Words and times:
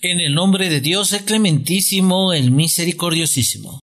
En 0.00 0.20
el 0.20 0.34
nombre 0.34 0.68
de 0.68 0.80
Dios 0.80 1.12
el 1.12 1.22
clementísimo, 1.22 2.32
el 2.32 2.52
misericordiosísimo. 2.52 3.80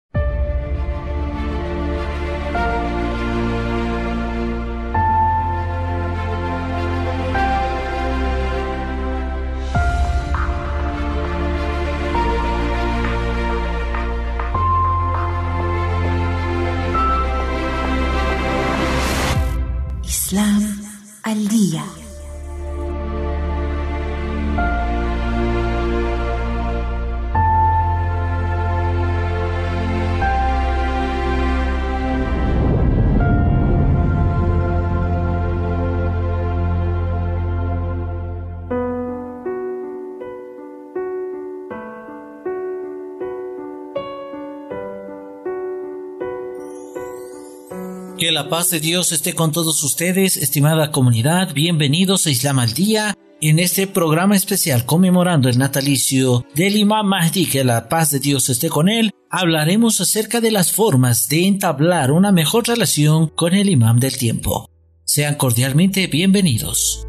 Que 48.21 48.31
la 48.31 48.49
paz 48.49 48.69
de 48.69 48.79
Dios 48.79 49.11
esté 49.13 49.33
con 49.33 49.51
todos 49.51 49.83
ustedes, 49.83 50.37
estimada 50.37 50.91
comunidad. 50.91 51.55
Bienvenidos 51.55 52.27
a 52.27 52.29
Islam 52.29 52.59
al 52.59 52.71
Día. 52.75 53.15
En 53.41 53.57
este 53.57 53.87
programa 53.87 54.35
especial 54.35 54.85
conmemorando 54.85 55.49
el 55.49 55.57
natalicio 55.57 56.45
del 56.53 56.75
Imam 56.75 57.07
Mahdi, 57.07 57.47
que 57.47 57.63
la 57.63 57.89
paz 57.89 58.11
de 58.11 58.19
Dios 58.19 58.47
esté 58.49 58.69
con 58.69 58.89
él, 58.89 59.09
hablaremos 59.31 60.01
acerca 60.01 60.39
de 60.39 60.51
las 60.51 60.71
formas 60.71 61.29
de 61.29 61.47
entablar 61.47 62.11
una 62.11 62.31
mejor 62.31 62.67
relación 62.67 63.25
con 63.25 63.55
el 63.55 63.69
Imam 63.69 63.99
del 63.99 64.15
tiempo. 64.15 64.69
Sean 65.03 65.33
cordialmente 65.33 66.05
bienvenidos. 66.05 67.07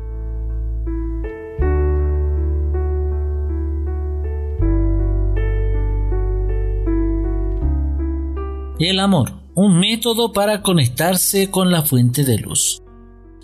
El 8.79 8.99
amor 8.99 9.42
un 9.55 9.79
método 9.79 10.33
para 10.33 10.63
conectarse 10.63 11.51
con 11.51 11.71
la 11.71 11.83
fuente 11.83 12.25
de 12.25 12.39
luz. 12.39 12.83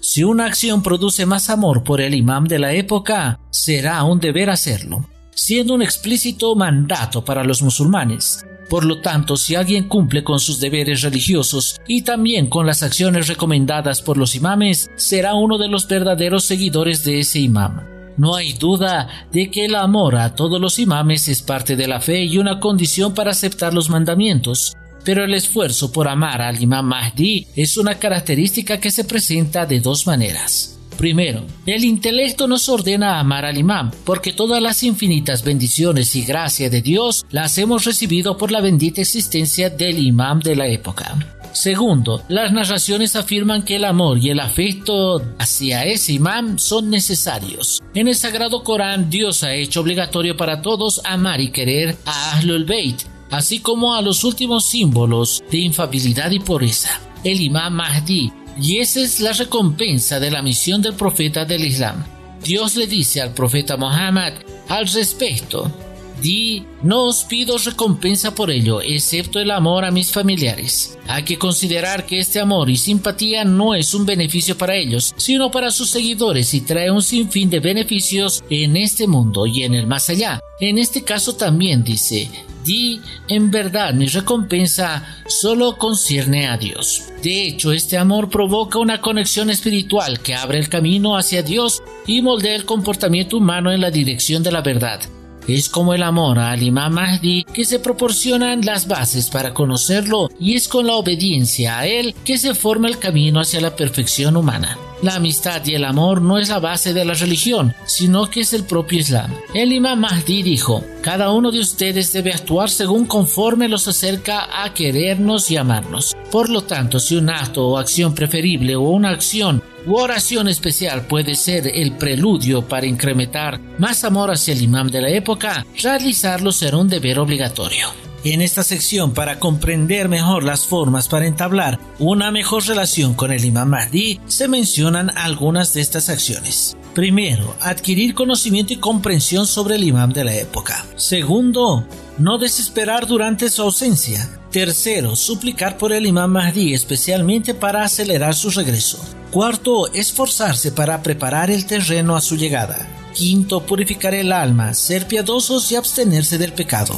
Si 0.00 0.24
una 0.24 0.46
acción 0.46 0.82
produce 0.82 1.26
más 1.26 1.50
amor 1.50 1.84
por 1.84 2.00
el 2.00 2.14
imam 2.14 2.44
de 2.44 2.58
la 2.58 2.72
época, 2.72 3.40
será 3.50 4.02
un 4.04 4.20
deber 4.20 4.48
hacerlo, 4.48 5.04
siendo 5.34 5.74
un 5.74 5.82
explícito 5.82 6.54
mandato 6.54 7.24
para 7.24 7.44
los 7.44 7.62
musulmanes. 7.62 8.46
Por 8.70 8.84
lo 8.84 9.00
tanto, 9.00 9.36
si 9.36 9.54
alguien 9.54 9.88
cumple 9.88 10.22
con 10.22 10.40
sus 10.40 10.60
deberes 10.60 11.02
religiosos 11.02 11.80
y 11.86 12.02
también 12.02 12.48
con 12.48 12.66
las 12.66 12.82
acciones 12.82 13.26
recomendadas 13.26 14.02
por 14.02 14.16
los 14.16 14.34
imames, 14.34 14.90
será 14.96 15.34
uno 15.34 15.58
de 15.58 15.68
los 15.68 15.88
verdaderos 15.88 16.44
seguidores 16.44 17.04
de 17.04 17.20
ese 17.20 17.40
imam. 17.40 17.82
No 18.18 18.34
hay 18.34 18.52
duda 18.54 19.26
de 19.32 19.50
que 19.50 19.64
el 19.64 19.74
amor 19.74 20.16
a 20.16 20.34
todos 20.34 20.60
los 20.60 20.78
imames 20.78 21.28
es 21.28 21.40
parte 21.40 21.76
de 21.76 21.86
la 21.86 22.00
fe 22.00 22.24
y 22.24 22.38
una 22.38 22.60
condición 22.60 23.14
para 23.14 23.30
aceptar 23.30 23.72
los 23.72 23.90
mandamientos, 23.90 24.74
pero 25.08 25.24
el 25.24 25.32
esfuerzo 25.32 25.90
por 25.90 26.06
amar 26.06 26.42
al 26.42 26.60
imam 26.60 26.84
Mahdi 26.84 27.46
es 27.56 27.78
una 27.78 27.94
característica 27.94 28.78
que 28.78 28.90
se 28.90 29.04
presenta 29.04 29.64
de 29.64 29.80
dos 29.80 30.06
maneras. 30.06 30.78
Primero, 30.98 31.46
el 31.64 31.86
intelecto 31.86 32.46
nos 32.46 32.68
ordena 32.68 33.18
amar 33.18 33.46
al 33.46 33.56
imam, 33.56 33.90
porque 34.04 34.34
todas 34.34 34.60
las 34.60 34.82
infinitas 34.82 35.42
bendiciones 35.42 36.14
y 36.14 36.26
gracia 36.26 36.68
de 36.68 36.82
Dios 36.82 37.24
las 37.30 37.56
hemos 37.56 37.86
recibido 37.86 38.36
por 38.36 38.52
la 38.52 38.60
bendita 38.60 39.00
existencia 39.00 39.70
del 39.70 39.98
imam 39.98 40.40
de 40.40 40.56
la 40.56 40.66
época. 40.66 41.38
Segundo, 41.54 42.22
las 42.28 42.52
narraciones 42.52 43.16
afirman 43.16 43.62
que 43.62 43.76
el 43.76 43.86
amor 43.86 44.18
y 44.18 44.28
el 44.28 44.40
afecto 44.40 45.22
hacia 45.38 45.86
ese 45.86 46.12
imam 46.12 46.58
son 46.58 46.90
necesarios. 46.90 47.80
En 47.94 48.08
el 48.08 48.14
Sagrado 48.14 48.62
Corán, 48.62 49.08
Dios 49.08 49.42
ha 49.42 49.54
hecho 49.54 49.80
obligatorio 49.80 50.36
para 50.36 50.60
todos 50.60 51.00
amar 51.02 51.40
y 51.40 51.50
querer 51.50 51.96
a 52.04 52.36
Ahlul 52.36 52.66
Bayt, 52.66 53.04
así 53.30 53.60
como 53.60 53.94
a 53.94 54.02
los 54.02 54.24
últimos 54.24 54.64
símbolos 54.64 55.42
de 55.50 55.58
infabilidad 55.58 56.30
y 56.30 56.40
pureza, 56.40 57.00
el 57.24 57.40
imam 57.40 57.74
Mahdi, 57.74 58.32
y 58.60 58.78
esa 58.78 59.00
es 59.00 59.20
la 59.20 59.32
recompensa 59.32 60.18
de 60.18 60.30
la 60.30 60.42
misión 60.42 60.82
del 60.82 60.94
profeta 60.94 61.44
del 61.44 61.64
Islam. 61.64 62.04
Dios 62.42 62.76
le 62.76 62.86
dice 62.86 63.20
al 63.20 63.34
profeta 63.34 63.76
Muhammad 63.76 64.32
al 64.68 64.86
respecto, 64.88 65.72
Di, 66.20 66.64
no 66.82 67.04
os 67.04 67.22
pido 67.22 67.58
recompensa 67.58 68.34
por 68.34 68.50
ello, 68.50 68.82
excepto 68.82 69.38
el 69.38 69.52
amor 69.52 69.84
a 69.84 69.92
mis 69.92 70.10
familiares. 70.10 70.98
Hay 71.06 71.22
que 71.22 71.38
considerar 71.38 72.06
que 72.06 72.18
este 72.18 72.40
amor 72.40 72.68
y 72.70 72.76
simpatía 72.76 73.44
no 73.44 73.74
es 73.76 73.94
un 73.94 74.04
beneficio 74.04 74.58
para 74.58 74.74
ellos, 74.74 75.14
sino 75.16 75.50
para 75.52 75.70
sus 75.70 75.90
seguidores 75.90 76.54
y 76.54 76.62
trae 76.62 76.90
un 76.90 77.02
sinfín 77.02 77.50
de 77.50 77.60
beneficios 77.60 78.42
en 78.50 78.76
este 78.76 79.06
mundo 79.06 79.46
y 79.46 79.62
en 79.62 79.74
el 79.74 79.86
más 79.86 80.10
allá. 80.10 80.40
En 80.58 80.78
este 80.78 81.04
caso 81.04 81.36
también 81.36 81.84
dice, 81.84 82.28
di, 82.68 83.00
en 83.28 83.50
verdad 83.50 83.94
mi 83.94 84.06
recompensa 84.06 85.02
solo 85.26 85.76
concierne 85.76 86.48
a 86.48 86.58
Dios. 86.58 87.04
De 87.22 87.46
hecho, 87.46 87.72
este 87.72 87.96
amor 87.96 88.28
provoca 88.28 88.78
una 88.78 89.00
conexión 89.00 89.48
espiritual 89.48 90.20
que 90.20 90.34
abre 90.34 90.58
el 90.58 90.68
camino 90.68 91.16
hacia 91.16 91.42
Dios 91.42 91.82
y 92.06 92.20
moldea 92.20 92.54
el 92.54 92.66
comportamiento 92.66 93.38
humano 93.38 93.72
en 93.72 93.80
la 93.80 93.90
dirección 93.90 94.42
de 94.42 94.52
la 94.52 94.60
verdad. 94.60 95.00
Es 95.48 95.70
como 95.70 95.94
el 95.94 96.02
amor 96.02 96.38
al 96.38 96.62
Imam 96.62 96.92
Mahdi 96.92 97.44
que 97.44 97.64
se 97.64 97.78
proporcionan 97.78 98.66
las 98.66 98.86
bases 98.86 99.30
para 99.30 99.54
conocerlo 99.54 100.28
y 100.38 100.54
es 100.54 100.68
con 100.68 100.86
la 100.86 100.92
obediencia 100.92 101.78
a 101.78 101.86
él 101.86 102.14
que 102.22 102.36
se 102.36 102.54
forma 102.54 102.88
el 102.88 102.98
camino 102.98 103.40
hacia 103.40 103.62
la 103.62 103.74
perfección 103.74 104.36
humana. 104.36 104.76
La 105.00 105.14
amistad 105.14 105.64
y 105.64 105.74
el 105.74 105.84
amor 105.84 106.20
no 106.20 106.38
es 106.38 106.48
la 106.48 106.58
base 106.58 106.92
de 106.92 107.04
la 107.04 107.14
religión, 107.14 107.72
sino 107.86 108.28
que 108.28 108.40
es 108.40 108.52
el 108.52 108.64
propio 108.64 108.98
Islam. 108.98 109.32
El 109.54 109.72
Imam 109.72 110.00
Mahdi 110.00 110.42
dijo, 110.42 110.84
cada 111.02 111.30
uno 111.30 111.52
de 111.52 111.60
ustedes 111.60 112.12
debe 112.12 112.32
actuar 112.32 112.68
según 112.68 113.06
conforme 113.06 113.68
los 113.68 113.86
acerca 113.86 114.64
a 114.64 114.74
querernos 114.74 115.52
y 115.52 115.56
amarnos. 115.56 116.16
Por 116.32 116.50
lo 116.50 116.62
tanto, 116.62 116.98
si 116.98 117.14
un 117.14 117.30
acto 117.30 117.68
o 117.68 117.78
acción 117.78 118.12
preferible 118.12 118.74
o 118.74 118.82
una 118.82 119.10
acción 119.10 119.62
u 119.86 119.96
oración 119.96 120.48
especial 120.48 121.06
puede 121.06 121.36
ser 121.36 121.68
el 121.68 121.92
preludio 121.92 122.66
para 122.66 122.86
incrementar 122.86 123.60
más 123.78 124.02
amor 124.02 124.32
hacia 124.32 124.52
el 124.52 124.62
imam 124.62 124.90
de 124.90 125.00
la 125.00 125.10
época, 125.10 125.64
realizarlo 125.80 126.50
será 126.50 126.76
un 126.76 126.88
deber 126.88 127.20
obligatorio. 127.20 128.07
En 128.24 128.42
esta 128.42 128.64
sección, 128.64 129.14
para 129.14 129.38
comprender 129.38 130.08
mejor 130.08 130.42
las 130.42 130.66
formas 130.66 131.06
para 131.06 131.26
entablar 131.26 131.78
una 132.00 132.32
mejor 132.32 132.66
relación 132.66 133.14
con 133.14 133.30
el 133.30 133.44
imam 133.44 133.68
Mahdi, 133.68 134.20
se 134.26 134.48
mencionan 134.48 135.16
algunas 135.16 135.72
de 135.72 135.82
estas 135.82 136.08
acciones. 136.08 136.76
Primero, 136.94 137.54
adquirir 137.60 138.14
conocimiento 138.14 138.72
y 138.72 138.76
comprensión 138.76 139.46
sobre 139.46 139.76
el 139.76 139.84
imam 139.84 140.12
de 140.12 140.24
la 140.24 140.34
época. 140.34 140.84
Segundo, 140.96 141.86
no 142.18 142.38
desesperar 142.38 143.06
durante 143.06 143.50
su 143.50 143.62
ausencia. 143.62 144.28
Tercero, 144.50 145.14
suplicar 145.14 145.78
por 145.78 145.92
el 145.92 146.04
imam 146.04 146.32
Mahdi 146.32 146.74
especialmente 146.74 147.54
para 147.54 147.84
acelerar 147.84 148.34
su 148.34 148.50
regreso. 148.50 148.98
Cuarto, 149.30 149.92
esforzarse 149.92 150.72
para 150.72 151.04
preparar 151.04 151.52
el 151.52 151.66
terreno 151.66 152.16
a 152.16 152.20
su 152.20 152.36
llegada. 152.36 152.84
Quinto, 153.14 153.64
purificar 153.64 154.14
el 154.14 154.32
alma, 154.32 154.74
ser 154.74 155.06
piadosos 155.06 155.70
y 155.70 155.76
abstenerse 155.76 156.36
del 156.36 156.52
pecado. 156.52 156.96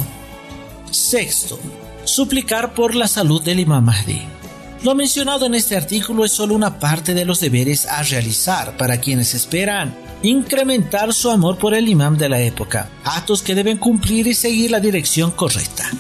Sexto, 0.91 1.59
suplicar 2.05 2.75
por 2.75 2.95
la 2.95 3.09
salud 3.09 3.43
del 3.43 3.61
imam 3.61 3.85
Mahdi. 3.85 4.23
Lo 4.83 4.95
mencionado 4.95 5.47
en 5.47 5.55
este 5.55 5.77
artículo 5.77 6.25
es 6.25 6.33
solo 6.33 6.55
una 6.55 6.79
parte 6.79 7.13
de 7.13 7.25
los 7.25 7.41
deberes 7.41 7.87
a 7.87 8.03
realizar 8.03 8.77
para 8.77 8.99
quienes 8.99 9.35
esperan 9.35 9.95
incrementar 10.23 11.13
su 11.13 11.31
amor 11.31 11.59
por 11.59 11.75
el 11.75 11.89
imam 11.89 12.17
de 12.17 12.29
la 12.29 12.41
época, 12.41 12.89
actos 13.05 13.43
que 13.43 13.55
deben 13.55 13.77
cumplir 13.77 14.27
y 14.27 14.35
seguir 14.35 14.71
la 14.71 14.81
dirección 14.81 15.33
correcta. 15.33 15.91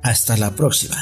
Hasta 0.08 0.38
la 0.38 0.52
próxima. 0.52 0.96